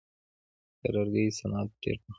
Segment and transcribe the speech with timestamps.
[0.81, 2.09] د لرګیو صنعت ډیر پخوانی دی.